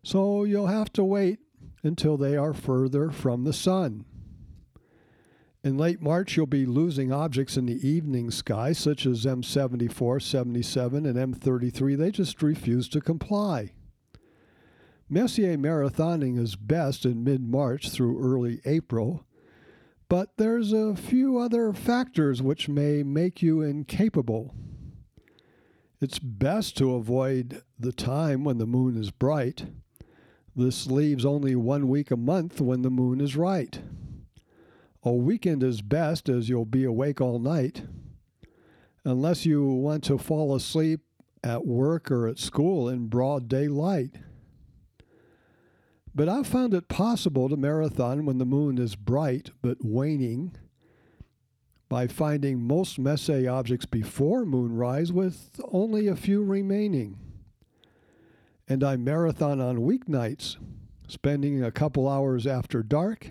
So 0.03 0.45
you'll 0.45 0.69
have 0.69 0.93
to 0.95 1.05
wait 1.05 1.41
until 1.83 2.17
they 2.17 2.37
are 2.37 2.55
further 2.55 3.11
from 3.11 3.45
the 3.45 3.53
sun. 3.53 4.07
In 5.63 5.77
late 5.77 6.01
March, 6.01 6.37
you'll 6.37 6.47
be 6.47 6.65
losing 6.65 7.13
objects 7.13 7.57
in 7.57 7.67
the 7.67 7.87
evening 7.87 8.31
sky, 8.31 8.73
such 8.73 9.05
as 9.05 9.27
M74, 9.27 10.23
77, 10.23 11.05
and 11.05 11.35
M33. 11.35 11.99
They 11.99 12.11
just 12.11 12.43
refuse 12.43 12.89
to 12.89 13.01
comply. 13.01 13.73
Messier 15.11 15.59
marathoning 15.59 16.39
is 16.39 16.55
best 16.55 17.05
in 17.05 17.25
mid 17.25 17.43
March 17.43 17.91
through 17.91 18.23
early 18.23 18.61
April, 18.65 19.27
but 20.09 20.37
there's 20.37 20.73
a 20.73 20.95
few 20.95 21.39
other 21.39 21.73
factors 21.73 22.41
which 22.41 22.69
may 22.69 23.03
make 23.03 23.43
you 23.43 23.61
incapable. 23.61 24.55
It's 26.01 26.21
best 26.21 26.77
to 26.77 26.95
avoid 26.95 27.63
the 27.77 27.93
time 27.93 28.45
when 28.45 28.59
the 28.59 28.67
moon 28.67 28.97
is 28.97 29.11
bright. 29.11 29.67
This 30.55 30.87
leaves 30.87 31.25
only 31.25 31.57
one 31.57 31.89
week 31.89 32.13
a 32.13 32.17
month 32.17 32.61
when 32.61 32.83
the 32.83 32.91
moon 32.91 33.21
is 33.21 33.35
right. 33.35 33.81
A 35.03 35.13
weekend 35.13 35.65
is 35.65 35.83
best 35.83 36.29
as 36.29 36.49
you'll 36.49 36.65
be 36.65 36.85
awake 36.85 37.21
all 37.21 37.41
night. 37.41 37.83
Unless 39.05 39.45
you 39.45 39.65
want 39.65 40.05
to 40.05 40.19
fall 40.19 40.55
asleep 40.55 41.01
at 41.43 41.67
work 41.67 42.13
or 42.13 42.29
at 42.29 42.39
school 42.39 42.89
in 42.89 43.09
broad 43.09 43.49
daylight. 43.49 44.19
But 46.15 46.29
I've 46.29 46.47
found 46.47 46.75
it 46.75 46.89
possible 46.89 47.49
to 47.49 47.57
marathon 47.57 48.25
when 48.25 48.39
the 48.39 48.45
moon 48.45 48.79
is 48.79 48.95
bright 48.95 49.51
but 49.63 49.79
waning 49.85 50.57
by 51.89 52.07
finding 52.07 52.61
most 52.61 52.99
Messier 52.99 53.51
objects 53.51 53.87
before 53.87 54.45
moonrise 54.45 55.13
with 55.13 55.61
only 55.73 56.07
a 56.07 56.17
few 56.17 56.45
remaining. 56.45 57.19
And 58.69 58.85
I 58.85 58.97
marathon 58.97 59.61
on 59.61 59.79
weeknights, 59.79 60.57
spending 61.07 61.65
a 61.65 61.73
couple 61.73 62.09
hours 62.09 62.47
after 62.47 62.83
dark 62.83 63.31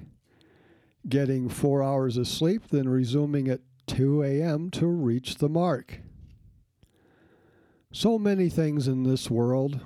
getting 1.07 1.49
four 1.49 1.83
hours 1.83 2.17
of 2.17 2.27
sleep, 2.27 2.63
then 2.69 2.89
resuming 2.89 3.47
at 3.47 3.61
2 3.87 4.23
a.m. 4.23 4.69
to 4.71 4.87
reach 4.87 5.35
the 5.35 5.49
mark. 5.49 6.01
So 7.91 8.19
many 8.19 8.49
things 8.49 8.87
in 8.87 9.03
this 9.03 9.29
world 9.29 9.79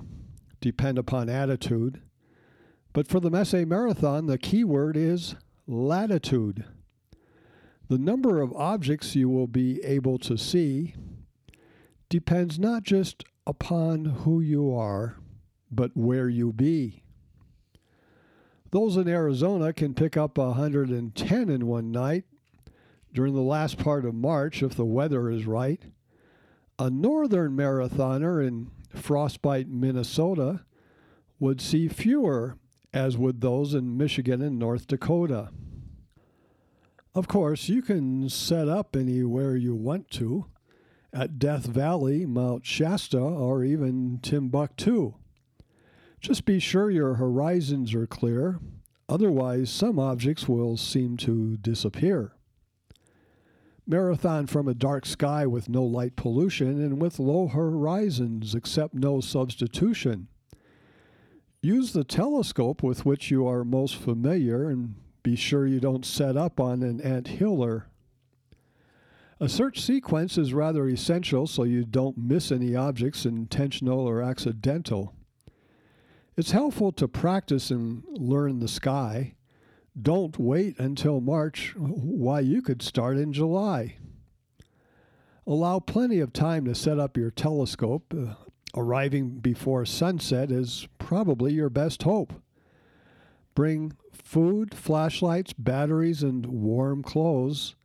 depend 0.60 0.98
upon 0.98 1.30
attitude, 1.30 2.02
but 2.94 3.08
for 3.08 3.20
the 3.20 3.30
Messier 3.30 3.66
Marathon, 3.66 4.26
the 4.26 4.38
key 4.38 4.64
word 4.64 4.98
is 4.98 5.36
latitude. 5.68 6.66
The 7.92 7.98
number 7.98 8.40
of 8.40 8.54
objects 8.54 9.18
you 9.18 9.28
will 9.28 9.48
be 9.48 9.84
able 9.84 10.18
to 10.20 10.38
see 10.38 10.96
depends 12.08 12.58
not 12.58 12.84
just 12.84 13.26
upon 13.46 14.06
who 14.06 14.40
you 14.40 14.74
are, 14.74 15.18
but 15.70 15.92
where 15.94 16.30
you 16.30 16.54
be. 16.54 17.04
Those 18.72 18.96
in 18.96 19.10
Arizona 19.10 19.74
can 19.74 19.94
pick 19.94 20.16
up 20.16 20.38
110 20.38 21.50
in 21.50 21.68
one 21.68 21.92
night 21.92 22.24
during 23.12 23.34
the 23.34 23.42
last 23.42 23.78
part 23.78 24.06
of 24.06 24.16
March 24.16 24.64
if 24.64 24.74
the 24.74 24.86
weather 24.86 25.30
is 25.30 25.46
right. 25.46 25.82
A 26.80 26.90
northern 26.90 27.58
marathoner 27.58 28.42
in 28.42 28.72
frostbite 28.96 29.68
Minnesota 29.68 30.62
would 31.42 31.60
see 31.60 31.90
fewer, 31.90 32.56
as 32.94 33.18
would 33.18 33.42
those 33.42 33.74
in 33.74 33.98
Michigan 33.98 34.42
and 34.42 34.58
North 34.58 34.88
Dakota. 34.88 35.50
Of 37.14 37.28
course, 37.28 37.68
you 37.68 37.82
can 37.82 38.30
set 38.30 38.70
up 38.70 38.96
anywhere 38.96 39.58
you 39.58 39.76
want 39.76 40.10
to 40.12 40.46
at 41.12 41.40
Death 41.40 41.66
Valley, 41.66 42.26
Mount 42.26 42.66
Shasta, 42.66 43.20
or 43.20 43.66
even 43.66 44.20
Timbuktu. 44.22 45.16
Just 46.22 46.46
be 46.46 46.60
sure 46.60 46.90
your 46.90 47.16
horizons 47.16 47.94
are 47.94 48.08
clear, 48.08 48.60
otherwise, 49.10 49.70
some 49.70 50.00
objects 50.00 50.48
will 50.48 50.78
seem 50.78 51.18
to 51.18 51.58
disappear. 51.58 52.32
Marathon 53.86 54.48
from 54.48 54.70
a 54.70 54.74
dark 54.74 55.06
sky 55.06 55.46
with 55.46 55.68
no 55.68 55.84
light 55.84 56.16
pollution 56.16 56.82
and 56.82 57.02
with 57.02 57.20
low 57.20 57.48
horizons 57.48 58.56
except 58.56 58.94
no 58.94 59.20
substitution. 59.20 60.30
Use 61.62 61.92
the 61.92 62.06
telescope 62.06 62.82
with 62.82 63.06
which 63.06 63.30
you 63.30 63.46
are 63.46 63.66
most 63.66 63.98
familiar 63.98 64.70
and 64.70 64.96
be 65.24 65.36
sure 65.36 65.68
you 65.68 65.80
don't 65.80 66.06
set 66.06 66.36
up 66.36 66.60
on 66.60 66.84
an 66.84 67.02
ant 67.02 67.28
hiller. 67.28 67.88
A 69.40 69.50
search 69.50 69.82
sequence 69.82 70.38
is 70.38 70.54
rather 70.54 70.88
essential 70.88 71.48
so 71.48 71.64
you 71.64 71.84
don't 71.84 72.18
miss 72.18 72.52
any 72.52 72.76
objects, 72.76 73.26
intentional 73.26 74.00
or 74.00 74.22
accidental. 74.22 75.16
It's 76.38 76.52
helpful 76.52 76.92
to 76.94 77.08
practice 77.08 77.72
and 77.72 78.04
learn 78.08 78.60
the 78.60 78.68
sky. 78.68 79.36
Don't 80.00 80.38
wait 80.40 80.80
until 80.80 81.20
March. 81.20 81.74
Why, 81.76 82.40
you 82.40 82.62
could 82.62 82.82
start 82.82 83.18
in 83.18 83.34
July. 83.34 83.98
Allow 85.46 85.80
plenty 85.80 86.20
of 86.20 86.32
time 86.32 86.66
to 86.66 86.76
set 86.76 87.00
up 87.00 87.18
your 87.18 87.32
telescope. 87.32 88.14
Uh, 88.16 88.36
arriving 88.76 89.40
before 89.40 89.86
sunset 89.86 90.52
is 90.52 90.88
probably 90.98 91.52
your 91.54 91.70
best 91.70 92.04
hope. 92.04 92.32
Bring 93.54 93.94
food, 94.12 94.76
flashlights, 94.76 95.54
batteries, 95.54 96.24
and 96.24 96.46
warm 96.46 97.04
clothes. 97.04 97.76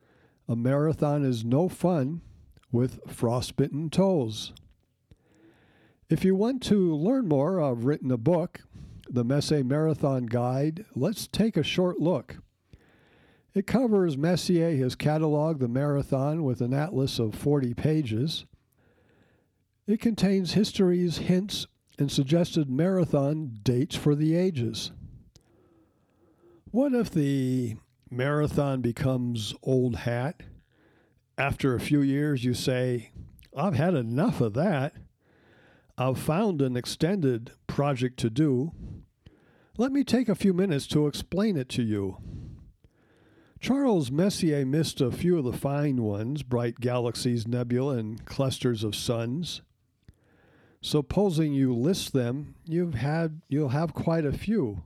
A 0.49 0.57
marathon 0.57 1.25
is 1.25 1.45
no 1.45 1.69
fun 1.69 2.21
with 2.71 3.01
frostbitten 3.09 3.91
toes. 3.91 4.53
If 6.09 6.25
you 6.25 6.37
want 6.37 6.62
to 6.65 6.95
learn 6.95 7.27
more, 7.27 7.61
I've 7.61 7.85
written 7.85 8.12
a 8.12 8.17
book, 8.17 8.61
The 9.11 9.25
Messier 9.25 9.65
Marathon 9.65 10.27
Guide. 10.27 10.85
Let's 10.95 11.27
take 11.27 11.57
a 11.57 11.65
short 11.65 11.99
look. 12.01 12.37
It 13.55 13.67
covers 13.67 14.19
Messier, 14.19 14.71
his 14.71 14.95
catalog, 14.95 15.59
the 15.59 15.67
marathon, 15.67 16.45
with 16.45 16.61
an 16.61 16.75
atlas 16.75 17.19
of 17.19 17.35
40 17.35 17.75
pages. 17.75 18.45
It 19.87 20.01
contains 20.01 20.53
histories, 20.53 21.19
hints, 21.19 21.67
and 21.99 22.12
suggested 22.12 22.69
marathon 22.69 23.59
dates 23.62 23.97
for 23.97 24.15
the 24.15 24.37
ages. 24.37 24.93
What 26.77 26.93
if 26.93 27.11
the 27.11 27.77
marathon 28.11 28.83
becomes 28.83 29.55
old 29.62 29.97
hat? 29.97 30.43
After 31.39 31.75
a 31.75 31.81
few 31.81 32.03
years, 32.03 32.45
you 32.45 32.53
say, 32.53 33.12
I've 33.57 33.77
had 33.77 33.95
enough 33.95 34.43
of 34.43 34.53
that. 34.53 34.93
I've 35.97 36.19
found 36.19 36.61
an 36.61 36.77
extended 36.77 37.53
project 37.67 38.19
to 38.19 38.29
do. 38.29 38.73
Let 39.79 39.91
me 39.91 40.05
take 40.05 40.29
a 40.29 40.35
few 40.35 40.53
minutes 40.53 40.87
to 40.89 41.07
explain 41.07 41.57
it 41.57 41.71
to 41.71 41.83
you. 41.83 42.19
Charles 43.59 44.11
Messier 44.11 44.67
missed 44.67 45.01
a 45.01 45.11
few 45.11 45.39
of 45.39 45.45
the 45.45 45.55
fine 45.55 46.03
ones 46.03 46.43
bright 46.43 46.79
galaxies, 46.79 47.49
nebula, 47.49 47.97
and 47.97 48.23
clusters 48.27 48.85
of 48.85 48.95
suns. 48.95 49.62
Supposing 50.83 51.55
you 51.55 51.75
list 51.75 52.12
them, 52.12 52.55
you've 52.67 52.97
had, 52.97 53.41
you'll 53.49 53.71
have 53.71 53.95
quite 53.95 54.27
a 54.27 54.33
few. 54.37 54.83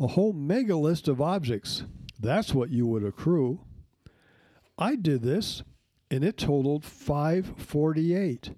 A 0.00 0.06
whole 0.06 0.32
mega 0.32 0.76
list 0.76 1.08
of 1.08 1.20
objects. 1.20 1.84
That's 2.20 2.54
what 2.54 2.70
you 2.70 2.86
would 2.86 3.04
accrue. 3.04 3.60
I 4.78 4.94
did 4.94 5.22
this, 5.22 5.62
and 6.10 6.22
it 6.22 6.36
totaled 6.36 6.84
548. 6.84 8.52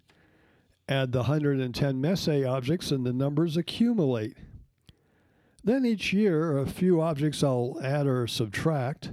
Add 0.88 1.12
the 1.12 1.20
110 1.20 2.00
Messier 2.00 2.46
objects 2.46 2.90
and 2.90 3.06
the 3.06 3.12
numbers 3.12 3.56
accumulate. 3.56 4.36
Then 5.62 5.84
each 5.84 6.12
year, 6.12 6.58
a 6.58 6.66
few 6.66 7.00
objects 7.00 7.42
I'll 7.42 7.78
add 7.82 8.06
or 8.06 8.26
subtract. 8.26 9.12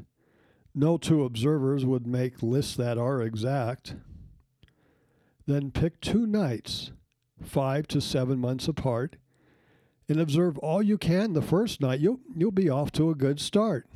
No 0.73 0.97
two 0.97 1.23
observers 1.23 1.85
would 1.85 2.07
make 2.07 2.41
lists 2.41 2.75
that 2.77 2.97
are 2.97 3.21
exact. 3.21 3.95
Then 5.45 5.71
pick 5.71 6.01
two 6.01 6.25
nights, 6.25 6.91
five 7.41 7.87
to 7.89 8.01
seven 8.01 8.39
months 8.39 8.67
apart, 8.67 9.17
and 10.09 10.19
observe 10.19 10.57
all 10.59 10.81
you 10.81 10.97
can 10.97 11.33
the 11.33 11.41
first 11.41 11.81
night. 11.81 11.99
You'll, 11.99 12.19
you'll 12.35 12.51
be 12.51 12.69
off 12.69 12.91
to 12.93 13.09
a 13.09 13.15
good 13.15 13.39
start. 13.39 13.87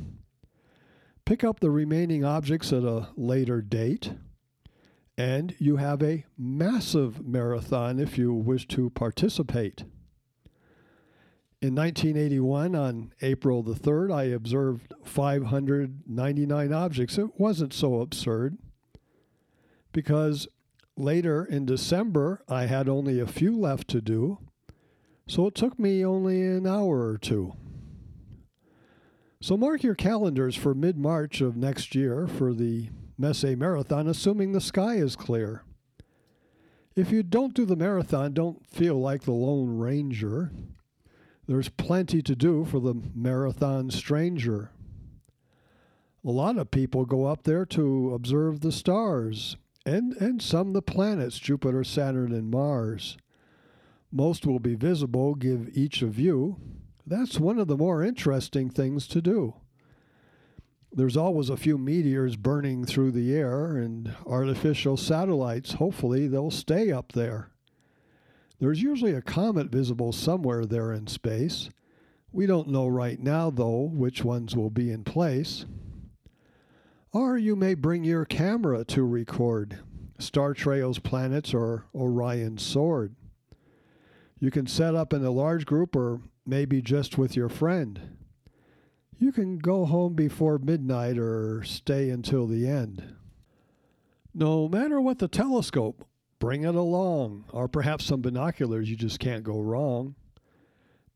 Pick 1.26 1.44
up 1.44 1.60
the 1.60 1.72
remaining 1.72 2.26
objects 2.26 2.74
at 2.74 2.84
a 2.84 3.10
later 3.16 3.62
date 3.62 4.14
and 5.18 5.56
you 5.60 5.78
have 5.78 6.02
a 6.02 6.26
massive 6.38 7.26
marathon 7.26 8.00
if 8.00 8.18
you 8.18 8.34
wish 8.34 8.68
to 8.70 8.90
participate. 8.90 9.84
In 11.62 11.76
1981, 11.76 12.76
on 12.76 13.14
April 13.22 13.62
the 13.62 13.76
3rd, 13.76 14.12
I 14.12 14.24
observed 14.24 14.94
599 15.04 16.74
objects. 16.74 17.20
It 17.20 17.40
wasn't 17.40 17.72
so 17.72 18.02
absurd 18.02 18.58
because 19.92 20.48
later 20.98 21.46
in 21.46 21.68
December, 21.68 22.42
I 22.50 22.66
had 22.66 22.90
only 22.90 23.20
a 23.20 23.28
few 23.28 23.56
left 23.56 23.88
to 23.90 24.02
do, 24.02 24.40
so 25.28 25.48
it 25.48 25.56
took 25.56 25.80
me 25.80 26.06
only 26.06 26.42
an 26.42 26.68
hour 26.68 27.08
or 27.08 27.18
two. 27.18 27.54
So 29.42 29.58
mark 29.58 29.82
your 29.82 29.96
calendars 29.96 30.56
for 30.56 30.74
mid 30.76 30.98
March 30.98 31.42
of 31.42 31.58
next 31.58 31.96
year 31.96 32.28
for 32.28 32.54
the 32.54 32.90
Messier 33.18 33.58
Marathon, 33.58 34.08
assuming 34.08 34.52
the 34.52 34.62
sky 34.62 34.96
is 34.96 35.16
clear. 35.16 35.64
If 36.96 37.12
you 37.12 37.24
don't 37.24 37.54
do 37.54 37.66
the 37.66 37.76
marathon, 37.76 38.34
don't 38.34 38.66
feel 38.68 39.00
like 39.00 39.24
the 39.24 39.32
Lone 39.32 39.78
Ranger. 39.78 40.52
There's 41.48 41.70
plenty 41.70 42.22
to 42.22 42.36
do 42.36 42.66
for 42.66 42.80
the 42.80 42.96
marathon 43.16 43.90
stranger. 43.90 44.72
A 46.24 46.32
lot 46.32 46.58
of 46.58 46.70
people 46.70 47.06
go 47.06 47.26
up 47.26 47.44
there 47.44 47.66
to 47.68 48.14
observe 48.14 48.60
the 48.60 48.72
stars 48.72 49.58
and, 49.86 50.14
and 50.18 50.42
some 50.42 50.74
the 50.74 50.82
planets, 50.82 51.40
Jupiter, 51.40 51.84
Saturn, 51.84 52.32
and 52.32 52.52
Mars. 52.52 53.18
Most 54.12 54.46
will 54.46 54.60
be 54.60 54.76
visible, 54.76 55.36
give 55.36 55.70
each 55.74 56.02
a 56.02 56.08
view. 56.08 56.58
That's 57.08 57.40
one 57.40 57.58
of 57.58 57.68
the 57.68 57.78
more 57.78 58.04
interesting 58.04 58.70
things 58.70 59.08
to 59.08 59.22
do. 59.22 59.56
There's 60.94 61.16
always 61.16 61.50
a 61.50 61.56
few 61.56 61.78
meteors 61.78 62.36
burning 62.36 62.86
through 62.86 63.12
the 63.12 63.34
air 63.34 63.78
and 63.78 64.14
artificial 64.26 64.98
satellites. 64.98 65.74
Hopefully, 65.74 66.28
they'll 66.28 66.52
stay 66.52 66.92
up 66.92 67.14
there. 67.14 67.52
There's 68.60 68.82
usually 68.82 69.14
a 69.14 69.22
comet 69.22 69.72
visible 69.72 70.12
somewhere 70.12 70.66
there 70.66 70.92
in 70.92 71.08
space. 71.08 71.70
We 72.34 72.46
don't 72.46 72.68
know 72.68 72.88
right 72.88 73.20
now, 73.20 73.50
though, 73.50 73.90
which 73.94 74.24
ones 74.24 74.56
will 74.56 74.70
be 74.70 74.92
in 74.92 75.06
place. 75.06 75.66
Or 77.14 77.38
you 77.38 77.56
may 77.56 77.74
bring 77.74 78.04
your 78.04 78.26
camera 78.26 78.84
to 78.86 79.04
record 79.04 79.80
Star 80.20 80.54
Trail's 80.54 81.00
planets 81.00 81.54
or 81.54 81.86
Orion's 81.96 82.62
sword. 82.64 83.16
You 84.42 84.50
can 84.50 84.66
set 84.66 84.96
up 84.96 85.14
in 85.14 85.24
a 85.24 85.30
large 85.30 85.68
group 85.68 85.96
or 85.96 86.20
maybe 86.48 86.82
just 86.82 87.16
with 87.16 87.36
your 87.36 87.48
friend. 87.48 88.18
You 89.20 89.32
can 89.32 89.60
go 89.60 89.86
home 89.86 90.16
before 90.16 90.58
midnight 90.58 91.20
or 91.20 91.62
stay 91.64 92.10
until 92.10 92.48
the 92.48 92.68
end. 92.68 93.04
No 94.34 94.68
matter 94.68 95.00
what 95.00 95.20
the 95.20 95.28
telescope, 95.28 96.04
bring 96.40 96.64
it 96.64 96.74
along, 96.74 97.46
or 97.52 97.68
perhaps 97.68 98.06
some 98.06 98.22
binoculars, 98.22 98.90
you 98.90 98.96
just 98.96 99.20
can't 99.20 99.44
go 99.44 99.60
wrong. 99.60 100.16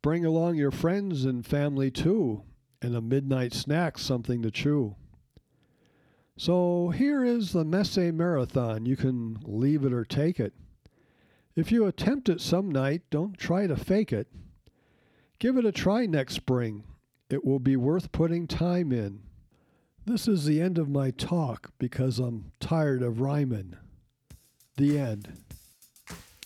Bring 0.03 0.23
along 0.23 0.57
your 0.57 0.69
friends 0.69 1.25
and 1.25 1.43
family 1.43 1.89
too, 1.89 2.43
and 2.79 2.95
a 2.95 3.01
midnight 3.01 3.53
snack, 3.53 3.97
something 3.97 4.43
to 4.43 4.51
chew. 4.51 4.95
So 6.37 6.89
here 6.89 7.25
is 7.25 7.53
the 7.53 7.65
Messier 7.65 8.13
Marathon. 8.13 8.85
You 8.85 8.95
can 8.95 9.39
leave 9.41 9.83
it 9.83 9.93
or 9.93 10.05
take 10.05 10.39
it. 10.39 10.53
If 11.55 11.71
you 11.71 11.85
attempt 11.85 12.27
it 12.27 12.41
some 12.41 12.69
night, 12.69 13.03
don't 13.09 13.37
try 13.37 13.65
to 13.65 13.77
fake 13.77 14.11
it. 14.11 14.27
Give 15.39 15.55
it 15.55 15.65
a 15.65 15.71
try 15.71 16.05
next 16.05 16.33
spring. 16.35 16.83
It 17.29 17.45
will 17.45 17.59
be 17.59 17.77
worth 17.77 18.11
putting 18.11 18.45
time 18.45 18.91
in. 18.91 19.21
This 20.05 20.27
is 20.27 20.45
the 20.45 20.61
end 20.61 20.77
of 20.77 20.89
my 20.89 21.11
talk 21.11 21.71
because 21.79 22.19
I'm 22.19 22.51
tired 22.59 23.01
of 23.01 23.21
rhyming. 23.21 23.75
The 24.75 24.99
end. 24.99 25.31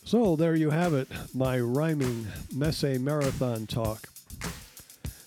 So 0.06 0.36
there 0.36 0.56
you 0.56 0.70
have 0.70 0.94
it, 0.94 1.08
my 1.34 1.60
rhyming 1.60 2.28
Messier 2.54 3.00
Marathon 3.00 3.68
talk. 3.68 4.10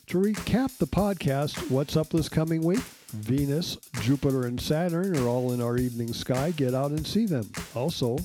To 0.07 0.19
recap 0.19 0.79
the 0.79 0.87
podcast, 0.87 1.71
what's 1.71 1.97
up 1.97 2.11
this 2.11 2.29
coming 2.29 2.63
week? 2.63 2.83
Venus, 3.11 3.77
Jupiter, 4.01 4.47
and 4.47 4.61
Saturn 4.61 5.17
are 5.19 5.29
all 5.29 5.53
in 5.53 5.61
our 5.61 5.77
evening 5.77 6.13
sky. 6.13 6.53
Get 6.53 6.73
out 6.73 6.91
and 6.91 7.07
see 7.07 7.27
them. 7.27 7.51
Also, 7.75 8.19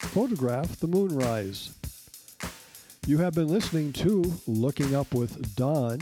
photograph 0.00 0.78
the 0.80 0.86
moonrise. 0.86 1.74
You 3.06 3.18
have 3.18 3.34
been 3.34 3.48
listening 3.48 3.92
to 3.94 4.22
Looking 4.46 4.94
Up 4.94 5.12
with 5.14 5.56
Don, 5.56 5.98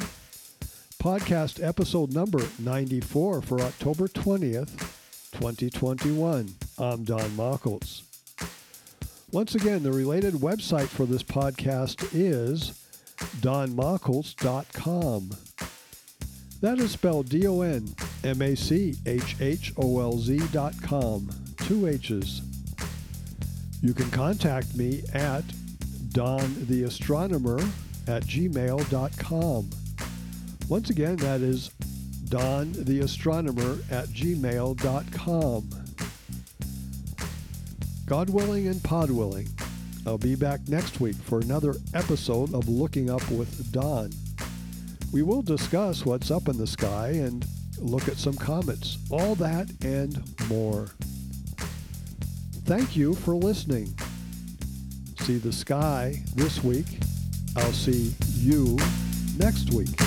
podcast 1.03 1.63
episode 1.65 2.13
number 2.13 2.41
94 2.59 3.43
for 3.43 3.61
October 3.61 4.09
20th, 4.09 4.79
2021. 5.33 6.55
I'm 6.79 7.05
Don 7.05 7.31
Machholz. 7.31 8.03
Once 9.33 9.55
again, 9.55 9.83
the 9.83 9.93
related 9.93 10.35
website 10.35 10.89
for 10.89 11.05
this 11.05 11.23
podcast 11.23 12.09
is 12.15 12.73
donmachholz.com. 13.41 15.31
That 16.61 16.79
is 16.79 16.93
spelled 16.93 17.29
D 17.29 17.47
O 17.47 17.61
N 17.61 17.95
M 18.25 18.41
A 18.41 18.55
C 18.55 18.95
H 19.05 19.37
H 19.41 19.73
O 19.77 20.01
L 20.01 20.19
Z 20.19 20.41
dot 20.53 20.75
com. 20.83 21.31
Two 21.59 21.87
H's. 21.87 22.46
You 23.87 23.95
can 23.95 24.11
contact 24.11 24.75
me 24.75 25.05
at 25.15 25.45
dontheastronomer 26.09 27.61
at 28.09 28.25
gmail.com. 28.25 29.71
Once 30.69 30.91
again, 30.91 31.15
that 31.19 31.41
is 31.41 31.71
dontheastronomer 32.25 33.93
at 33.93 34.09
gmail.com. 34.09 35.71
God 38.07 38.29
willing 38.29 38.67
and 38.67 38.83
pod 38.83 39.13
willing, 39.13 39.49
I'll 40.05 40.19
be 40.19 40.35
back 40.35 40.67
next 40.67 40.99
week 41.01 41.15
for 41.15 41.39
another 41.39 41.77
episode 41.95 42.55
of 42.55 42.69
Looking 42.69 43.09
Up 43.09 43.31
with 43.31 43.71
Don. 43.71 44.11
We 45.13 45.23
will 45.23 45.43
discuss 45.43 46.05
what's 46.05 46.33
up 46.33 46.49
in 46.49 46.59
the 46.59 46.67
sky 46.67 47.11
and 47.11 47.47
look 47.79 48.09
at 48.09 48.17
some 48.17 48.35
comets, 48.35 48.99
all 49.13 49.37
that 49.37 49.71
and 49.85 50.21
more. 50.49 50.89
Thank 52.67 52.97
you 52.97 53.15
for 53.15 53.37
listening. 53.37 53.97
See 55.21 55.39
the 55.39 55.53
sky 55.53 56.21
this 56.35 56.65
week. 56.65 56.99
I'll 57.57 57.73
see 57.73 58.13
you 58.41 58.77
next 59.39 59.73
week. 59.73 60.06